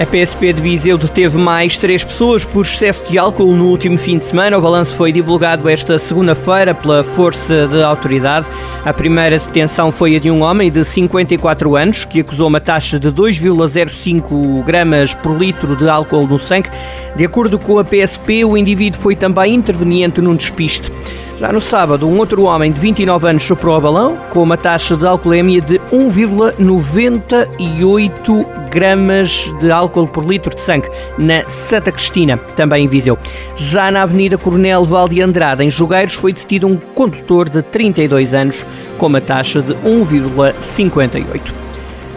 A 0.00 0.06
PSP 0.06 0.54
de 0.54 0.62
Viseu 0.62 0.96
deteve 0.96 1.36
mais 1.36 1.76
três 1.76 2.02
pessoas 2.02 2.42
por 2.42 2.64
excesso 2.64 3.04
de 3.04 3.18
álcool 3.18 3.54
no 3.54 3.66
último 3.66 3.98
fim 3.98 4.16
de 4.16 4.24
semana. 4.24 4.56
O 4.56 4.60
balanço 4.62 4.96
foi 4.96 5.12
divulgado 5.12 5.68
esta 5.68 5.98
segunda-feira 5.98 6.74
pela 6.74 7.04
Força 7.04 7.66
de 7.66 7.82
Autoridade. 7.82 8.46
A 8.82 8.94
primeira 8.94 9.38
detenção 9.38 9.92
foi 9.92 10.16
a 10.16 10.18
de 10.18 10.30
um 10.30 10.40
homem 10.40 10.70
de 10.70 10.82
54 10.86 11.76
anos 11.76 12.06
que 12.06 12.20
acusou 12.20 12.48
uma 12.48 12.62
taxa 12.62 12.98
de 12.98 13.12
2,05 13.12 14.64
gramas 14.64 15.14
por 15.14 15.36
litro 15.36 15.76
de 15.76 15.86
álcool 15.86 16.26
no 16.26 16.38
sangue. 16.38 16.70
De 17.14 17.26
acordo 17.26 17.58
com 17.58 17.78
a 17.78 17.84
PSP, 17.84 18.42
o 18.42 18.56
indivíduo 18.56 18.98
foi 18.98 19.14
também 19.14 19.54
interveniente 19.54 20.22
num 20.22 20.34
despiste. 20.34 20.90
Já 21.40 21.50
no 21.50 21.60
sábado, 21.60 22.06
um 22.06 22.18
outro 22.18 22.42
homem 22.42 22.70
de 22.70 22.78
29 22.78 23.26
anos 23.26 23.42
soprou 23.44 23.74
a 23.74 23.80
balão 23.80 24.18
com 24.28 24.42
uma 24.42 24.58
taxa 24.58 24.94
de 24.94 25.06
alcoolemia 25.06 25.62
de 25.62 25.78
1,98 25.90 28.46
gramas 28.70 29.50
de 29.58 29.70
álcool 29.70 30.06
por 30.06 30.22
litro 30.22 30.54
de 30.54 30.60
sangue 30.60 30.90
na 31.16 31.42
Santa 31.44 31.90
Cristina, 31.90 32.36
também 32.36 32.84
em 32.84 32.88
Viseu. 32.88 33.18
Já 33.56 33.90
na 33.90 34.02
Avenida 34.02 34.36
Coronel 34.36 34.84
Valde 34.84 35.22
Andrade, 35.22 35.64
em 35.64 35.70
Jogueiros, 35.70 36.12
foi 36.12 36.34
detido 36.34 36.66
um 36.66 36.76
condutor 36.76 37.48
de 37.48 37.62
32 37.62 38.34
anos 38.34 38.66
com 38.98 39.06
uma 39.06 39.22
taxa 39.22 39.62
de 39.62 39.72
1,58. 39.76 41.69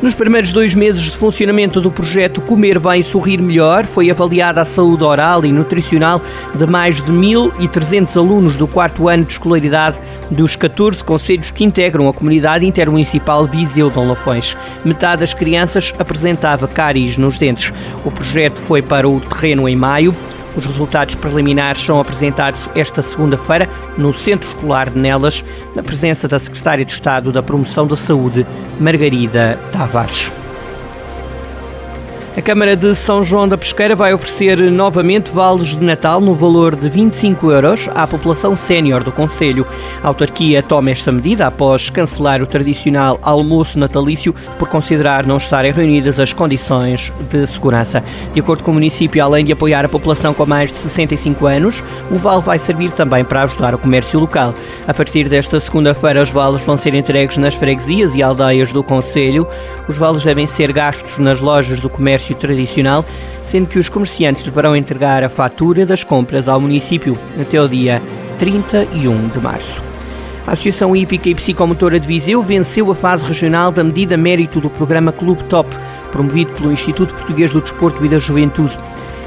Nos 0.00 0.14
primeiros 0.14 0.52
dois 0.52 0.76
meses 0.76 1.02
de 1.02 1.16
funcionamento 1.16 1.80
do 1.80 1.90
projeto 1.90 2.40
Comer 2.40 2.78
Bem 2.78 3.02
Sorrir 3.02 3.42
Melhor, 3.42 3.84
foi 3.84 4.08
avaliada 4.08 4.60
a 4.60 4.64
saúde 4.64 5.02
oral 5.02 5.44
e 5.44 5.50
nutricional 5.50 6.22
de 6.54 6.66
mais 6.68 7.02
de 7.02 7.12
1.300 7.12 8.16
alunos 8.16 8.56
do 8.56 8.68
quarto 8.68 9.08
ano 9.08 9.24
de 9.24 9.32
escolaridade 9.32 9.98
dos 10.30 10.54
14 10.54 11.02
conselhos 11.02 11.50
que 11.50 11.64
integram 11.64 12.08
a 12.08 12.12
comunidade 12.12 12.64
intermunicipal 12.64 13.44
Viseu 13.44 13.90
de 13.90 13.98
Lafões. 13.98 14.56
Metade 14.84 15.20
das 15.20 15.34
crianças 15.34 15.92
apresentava 15.98 16.68
cáries 16.68 17.18
nos 17.18 17.36
dentes. 17.36 17.72
O 18.04 18.10
projeto 18.12 18.60
foi 18.60 18.80
para 18.80 19.08
o 19.08 19.18
terreno 19.18 19.68
em 19.68 19.74
maio. 19.74 20.14
Os 20.58 20.66
resultados 20.66 21.14
preliminares 21.14 21.80
são 21.80 22.00
apresentados 22.00 22.68
esta 22.74 23.00
segunda-feira 23.00 23.70
no 23.96 24.12
Centro 24.12 24.48
Escolar 24.48 24.90
de 24.90 24.98
Nelas, 24.98 25.44
na 25.72 25.84
presença 25.84 26.26
da 26.26 26.36
Secretária 26.36 26.84
de 26.84 26.90
Estado 26.90 27.30
da 27.30 27.40
Promoção 27.40 27.86
da 27.86 27.94
Saúde, 27.94 28.44
Margarida 28.80 29.56
Tavares. 29.70 30.32
A 32.38 32.40
Câmara 32.40 32.76
de 32.76 32.94
São 32.94 33.20
João 33.24 33.48
da 33.48 33.58
Pesqueira 33.58 33.96
vai 33.96 34.14
oferecer 34.14 34.70
novamente 34.70 35.28
vales 35.28 35.74
de 35.74 35.82
Natal 35.82 36.20
no 36.20 36.36
valor 36.36 36.76
de 36.76 36.88
25 36.88 37.50
euros 37.50 37.88
à 37.96 38.06
população 38.06 38.54
sénior 38.54 39.02
do 39.02 39.10
Conselho. 39.10 39.66
A 40.04 40.06
autarquia 40.06 40.62
toma 40.62 40.92
esta 40.92 41.10
medida 41.10 41.48
após 41.48 41.90
cancelar 41.90 42.40
o 42.40 42.46
tradicional 42.46 43.18
almoço 43.22 43.76
natalício 43.76 44.32
por 44.56 44.68
considerar 44.68 45.26
não 45.26 45.36
estarem 45.36 45.72
reunidas 45.72 46.20
as 46.20 46.32
condições 46.32 47.12
de 47.28 47.44
segurança. 47.44 48.04
De 48.32 48.38
acordo 48.38 48.62
com 48.62 48.70
o 48.70 48.74
município, 48.74 49.20
além 49.20 49.44
de 49.44 49.50
apoiar 49.50 49.84
a 49.84 49.88
população 49.88 50.32
com 50.32 50.46
mais 50.46 50.70
de 50.70 50.78
65 50.78 51.44
anos, 51.44 51.82
o 52.08 52.14
vale 52.14 52.42
vai 52.42 52.60
servir 52.60 52.92
também 52.92 53.24
para 53.24 53.42
ajudar 53.42 53.74
o 53.74 53.78
comércio 53.78 54.20
local. 54.20 54.54
A 54.86 54.94
partir 54.94 55.28
desta 55.28 55.58
segunda-feira, 55.58 56.22
os 56.22 56.30
vales 56.30 56.62
vão 56.62 56.78
ser 56.78 56.94
entregues 56.94 57.36
nas 57.36 57.56
freguesias 57.56 58.14
e 58.14 58.22
aldeias 58.22 58.70
do 58.70 58.84
Conselho. 58.84 59.44
Os 59.88 59.98
vales 59.98 60.22
devem 60.22 60.46
ser 60.46 60.70
gastos 60.70 61.18
nas 61.18 61.40
lojas 61.40 61.80
do 61.80 61.90
comércio 61.90 62.27
comércio 62.28 62.34
tradicional, 62.34 63.04
sendo 63.42 63.66
que 63.66 63.78
os 63.78 63.88
comerciantes 63.88 64.42
deverão 64.42 64.76
entregar 64.76 65.24
a 65.24 65.28
fatura 65.28 65.86
das 65.86 66.04
compras 66.04 66.48
ao 66.48 66.60
município 66.60 67.16
até 67.40 67.60
o 67.60 67.68
dia 67.68 68.02
31 68.38 69.28
de 69.28 69.38
março. 69.40 69.82
A 70.46 70.52
Associação 70.52 70.96
Hípica 70.96 71.28
e 71.28 71.34
Psicomotora 71.34 72.00
de 72.00 72.06
Viseu 72.06 72.42
venceu 72.42 72.90
a 72.90 72.94
fase 72.94 73.24
regional 73.26 73.70
da 73.70 73.84
medida 73.84 74.16
mérito 74.16 74.60
do 74.60 74.70
programa 74.70 75.12
Clube 75.12 75.44
Top, 75.44 75.68
promovido 76.10 76.52
pelo 76.52 76.72
Instituto 76.72 77.12
Português 77.14 77.50
do 77.50 77.60
Desporto 77.60 78.04
e 78.04 78.08
da 78.08 78.18
Juventude. 78.18 78.78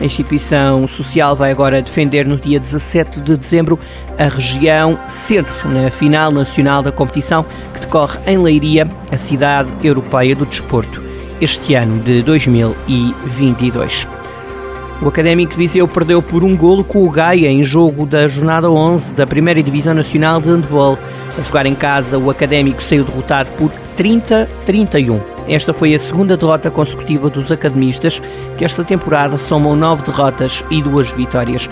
A 0.00 0.04
instituição 0.04 0.88
social 0.88 1.36
vai 1.36 1.52
agora 1.52 1.80
defender 1.80 2.26
no 2.26 2.36
dia 2.36 2.58
17 2.58 3.20
de 3.20 3.36
dezembro 3.36 3.78
a 4.18 4.24
região 4.24 4.98
Centro, 5.06 5.68
na 5.68 5.88
final 5.88 6.32
nacional 6.32 6.82
da 6.82 6.90
competição 6.90 7.46
que 7.72 7.80
decorre 7.80 8.18
em 8.26 8.36
Leiria, 8.36 8.90
a 9.12 9.16
cidade 9.16 9.70
europeia 9.84 10.34
do 10.34 10.44
desporto 10.44 11.03
este 11.40 11.74
ano 11.74 12.00
de 12.02 12.22
2022. 12.22 14.06
O 15.02 15.08
Académico 15.08 15.52
de 15.52 15.58
Viseu 15.58 15.86
perdeu 15.88 16.22
por 16.22 16.44
um 16.44 16.56
golo 16.56 16.84
com 16.84 17.04
o 17.04 17.10
Gaia 17.10 17.48
em 17.48 17.62
jogo 17.62 18.06
da 18.06 18.26
jornada 18.28 18.70
11 18.70 19.12
da 19.12 19.26
Primeira 19.26 19.62
Divisão 19.62 19.92
Nacional 19.92 20.40
de 20.40 20.48
Handball. 20.48 20.98
A 21.36 21.40
jogar 21.40 21.66
em 21.66 21.74
casa, 21.74 22.16
o 22.16 22.30
Académico 22.30 22.82
saiu 22.82 23.04
derrotado 23.04 23.50
por 23.58 23.70
30-31. 23.98 25.33
Esta 25.48 25.72
foi 25.72 25.94
a 25.94 25.98
segunda 25.98 26.36
derrota 26.36 26.70
consecutiva 26.70 27.28
dos 27.28 27.52
academistas, 27.52 28.20
que 28.56 28.64
esta 28.64 28.82
temporada 28.82 29.36
somam 29.36 29.76
nove 29.76 30.02
derrotas 30.02 30.64
e 30.70 30.82
duas 30.82 31.12
vitórias. 31.12 31.68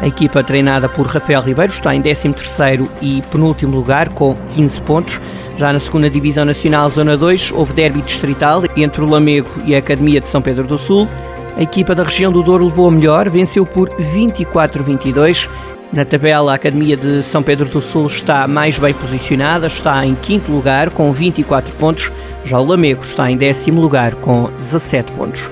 A 0.00 0.06
equipa 0.06 0.44
treinada 0.44 0.88
por 0.88 1.06
Rafael 1.06 1.40
Ribeiro 1.40 1.72
está 1.72 1.94
em 1.94 2.02
13º 2.02 2.86
e 3.00 3.22
penúltimo 3.30 3.74
lugar 3.74 4.10
com 4.10 4.34
15 4.54 4.82
pontos. 4.82 5.20
Já 5.56 5.72
na 5.72 5.80
segunda 5.80 6.10
Divisão 6.10 6.44
Nacional 6.44 6.90
Zona 6.90 7.16
2 7.16 7.52
houve 7.52 7.72
derby 7.72 8.02
distrital 8.02 8.62
entre 8.76 9.02
o 9.02 9.08
Lamego 9.08 9.48
e 9.64 9.74
a 9.74 9.78
Academia 9.78 10.20
de 10.20 10.28
São 10.28 10.42
Pedro 10.42 10.64
do 10.64 10.78
Sul. 10.78 11.08
A 11.56 11.62
equipa 11.62 11.94
da 11.94 12.02
região 12.02 12.30
do 12.30 12.42
Douro 12.42 12.66
levou 12.66 12.88
a 12.88 12.90
melhor, 12.90 13.30
venceu 13.30 13.64
por 13.64 13.88
24-22. 13.88 15.48
Na 15.92 16.04
tabela, 16.04 16.52
a 16.52 16.56
Academia 16.56 16.96
de 16.96 17.22
São 17.22 17.42
Pedro 17.42 17.68
do 17.68 17.80
Sul 17.80 18.06
está 18.06 18.46
mais 18.48 18.78
bem 18.78 18.92
posicionada, 18.92 19.66
está 19.66 20.04
em 20.04 20.14
quinto 20.16 20.50
lugar 20.50 20.90
com 20.90 21.12
24 21.12 21.74
pontos. 21.76 22.10
Já 22.44 22.58
o 22.58 22.64
Lamego 22.64 23.02
está 23.02 23.30
em 23.30 23.36
décimo 23.36 23.80
lugar 23.80 24.14
com 24.16 24.50
17 24.58 25.12
pontos. 25.12 25.50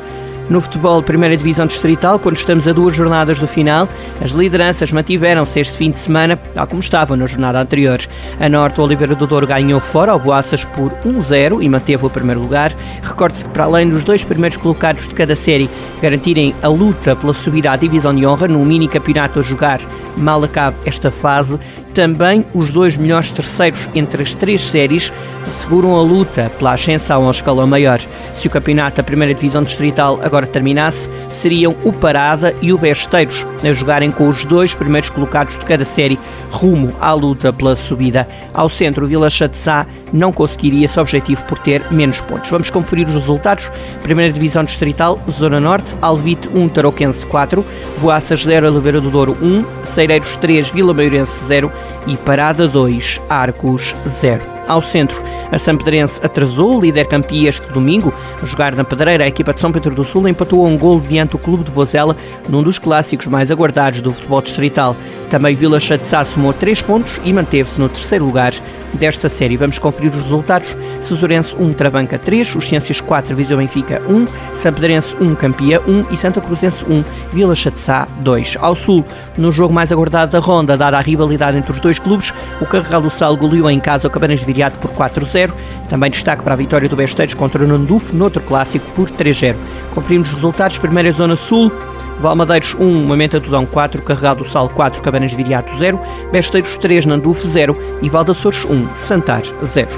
No 0.48 0.60
futebol 0.60 1.02
Primeira 1.02 1.34
Divisão 1.38 1.66
Distrital, 1.66 2.18
quando 2.18 2.36
estamos 2.36 2.68
a 2.68 2.72
duas 2.72 2.94
jornadas 2.94 3.38
do 3.38 3.46
final, 3.46 3.88
as 4.22 4.30
lideranças 4.30 4.92
mantiveram-se 4.92 5.58
este 5.58 5.74
fim 5.74 5.90
de 5.90 5.98
semana, 5.98 6.36
tal 6.36 6.66
como 6.66 6.80
estavam 6.80 7.16
na 7.16 7.26
jornada 7.26 7.58
anterior. 7.58 7.98
A 8.38 8.46
Norte, 8.46 8.78
o 8.78 8.84
Oliveira 8.84 9.14
do 9.14 9.26
Douro 9.26 9.46
ganhou 9.46 9.80
fora 9.80 10.12
ao 10.12 10.18
Boaças 10.18 10.62
por 10.66 10.92
1-0 11.06 11.62
e 11.62 11.68
manteve 11.68 12.04
o 12.04 12.10
primeiro 12.10 12.42
lugar. 12.42 12.74
Recorde-se 13.02 13.46
que, 13.46 13.50
para 13.52 13.64
além 13.64 13.88
dos 13.88 14.04
dois 14.04 14.22
primeiros 14.22 14.58
colocados 14.58 15.08
de 15.08 15.14
cada 15.14 15.34
série 15.34 15.70
garantirem 16.02 16.54
a 16.62 16.68
luta 16.68 17.16
pela 17.16 17.32
subida 17.32 17.72
à 17.72 17.76
Divisão 17.76 18.14
de 18.14 18.26
Honra 18.26 18.46
no 18.46 18.62
mini 18.66 18.86
campeonato 18.86 19.38
a 19.38 19.42
jogar, 19.42 19.80
mal 20.14 20.44
acabe 20.44 20.76
esta 20.84 21.10
fase, 21.10 21.58
também 21.94 22.44
os 22.52 22.70
dois 22.70 22.98
melhores 22.98 23.32
terceiros 23.32 23.88
entre 23.94 24.22
as 24.22 24.34
três 24.34 24.60
séries 24.60 25.10
asseguram 25.46 25.96
a 25.96 26.02
luta 26.02 26.50
pela 26.58 26.72
ascensão 26.72 27.24
ao 27.24 27.30
escalão 27.30 27.66
maior. 27.66 28.00
Se 28.34 28.48
o 28.48 28.50
campeonato 28.50 28.98
da 28.98 29.02
primeira 29.02 29.34
divisão 29.34 29.62
distrital 29.62 30.18
agora 30.22 30.46
terminasse, 30.46 31.08
seriam 31.28 31.74
o 31.84 31.92
Parada 31.92 32.54
e 32.60 32.72
o 32.72 32.78
Besteiros 32.78 33.46
a 33.62 33.72
jogarem 33.72 34.10
com 34.10 34.28
os 34.28 34.44
dois 34.44 34.74
primeiros 34.74 35.10
colocados 35.10 35.56
de 35.56 35.64
cada 35.64 35.84
série 35.84 36.18
rumo 36.50 36.94
à 37.00 37.12
luta 37.12 37.52
pela 37.52 37.76
subida. 37.76 38.28
Ao 38.52 38.68
centro, 38.68 39.04
o 39.04 39.08
Vila 39.08 39.30
Chatzá 39.30 39.86
não 40.12 40.32
conseguiria 40.32 40.84
esse 40.84 40.98
objetivo 40.98 41.44
por 41.44 41.58
ter 41.58 41.82
menos 41.90 42.20
pontos. 42.20 42.50
Vamos 42.50 42.70
conferir 42.70 43.06
os 43.06 43.14
resultados. 43.14 43.70
Primeira 44.02 44.32
divisão 44.32 44.64
distrital, 44.64 45.20
Zona 45.30 45.60
Norte, 45.60 45.96
Alvite 46.00 46.48
1, 46.54 46.68
Tarouquense 46.68 47.26
4, 47.26 47.64
Boaças 48.00 48.44
0, 48.44 48.68
Oliveira 48.68 49.00
do 49.00 49.10
Douro 49.10 49.36
1, 49.40 49.64
Seireiros 49.84 50.36
3, 50.36 50.70
Vila 50.70 50.94
Maiorense 50.94 51.44
0 51.44 51.72
e 52.06 52.16
Parada 52.16 52.68
2, 52.68 53.20
Arcos 53.28 53.94
0 54.08 54.53
ao 54.66 54.82
centro. 54.82 55.22
A 55.50 55.58
Sampedrense 55.58 56.20
atrasou 56.22 56.76
o 56.76 56.80
líder 56.80 57.06
campeão 57.06 57.46
este 57.46 57.66
domingo. 57.68 58.12
A 58.42 58.46
jogar 58.46 58.74
na 58.74 58.84
Pedreira, 58.84 59.24
a 59.24 59.28
equipa 59.28 59.52
de 59.52 59.60
São 59.60 59.72
Pedro 59.72 59.94
do 59.94 60.04
Sul 60.04 60.28
empatou 60.28 60.66
um 60.66 60.76
gol 60.76 61.00
diante 61.00 61.32
do 61.32 61.38
Clube 61.38 61.64
de 61.64 61.70
Vozela, 61.70 62.16
num 62.48 62.62
dos 62.62 62.78
clássicos 62.78 63.26
mais 63.26 63.50
aguardados 63.50 64.00
do 64.00 64.12
futebol 64.12 64.42
distrital. 64.42 64.96
Também 65.34 65.56
Vila 65.56 65.80
Chatzá 65.80 66.24
somou 66.24 66.52
3 66.52 66.80
pontos 66.82 67.20
e 67.24 67.32
manteve-se 67.32 67.80
no 67.80 67.88
terceiro 67.88 68.24
lugar 68.24 68.52
desta 68.92 69.28
série. 69.28 69.56
Vamos 69.56 69.80
conferir 69.80 70.12
os 70.12 70.22
resultados. 70.22 70.76
Cesurense 71.00 71.56
1, 71.58 71.72
Travanca 71.72 72.16
3, 72.16 72.54
os 72.54 72.68
Ciências 72.68 73.00
4, 73.00 73.34
Viseu 73.34 73.58
Benfica 73.58 74.00
1, 74.08 74.28
Sampedrense 74.54 75.16
1, 75.20 75.34
Campia 75.34 75.82
1 75.88 76.12
e 76.12 76.16
Santa 76.16 76.40
Cruzense 76.40 76.84
1, 76.88 77.02
Vila 77.32 77.56
Chatzá 77.56 78.06
2. 78.20 78.58
Ao 78.60 78.76
sul, 78.76 79.04
no 79.36 79.50
jogo 79.50 79.74
mais 79.74 79.90
aguardado 79.90 80.30
da 80.30 80.38
ronda, 80.38 80.76
dada 80.76 80.98
a 80.98 81.00
rivalidade 81.00 81.58
entre 81.58 81.72
os 81.72 81.80
dois 81.80 81.98
clubes, 81.98 82.32
o 82.60 82.64
Carregal 82.64 83.00
do 83.00 83.10
Sal 83.10 83.36
goleou 83.36 83.68
em 83.68 83.80
casa 83.80 84.06
o 84.06 84.10
Cabanas 84.12 84.38
de 84.38 84.46
Viriato 84.46 84.78
por 84.78 84.92
4-0. 84.92 85.50
Também 85.88 86.12
destaque 86.12 86.44
para 86.44 86.52
a 86.52 86.56
vitória 86.56 86.88
do 86.88 86.94
Besteiros 86.94 87.34
contra 87.34 87.64
o 87.64 87.66
Nandufo, 87.66 88.14
noutro 88.14 88.40
clássico, 88.40 88.86
por 88.94 89.10
3-0. 89.10 89.56
Conferimos 89.96 90.28
os 90.28 90.34
resultados. 90.34 90.78
Primeira 90.78 91.10
Zona 91.10 91.34
Sul, 91.34 91.72
Valmadeiros 92.18 92.74
1, 92.78 93.06
Mamenta 93.06 93.40
Tudão 93.40 93.66
4, 93.66 94.02
Carregado 94.02 94.42
do 94.44 94.48
Sal 94.48 94.68
4, 94.68 95.02
Cabanas 95.02 95.30
de 95.30 95.36
Viriato 95.36 95.74
0, 95.76 96.00
Besteiros 96.32 96.76
3, 96.76 97.06
Nandufo 97.06 97.46
0 97.46 97.76
e 98.02 98.08
Valdaçores 98.08 98.64
1, 98.64 98.96
Santar 98.96 99.42
0. 99.62 99.88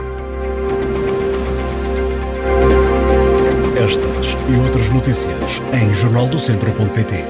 Estas 3.76 4.36
e 4.48 4.56
outras 4.58 4.90
notícias 4.90 5.62
em 5.72 5.92
jornaldocentro.pt 5.92 7.24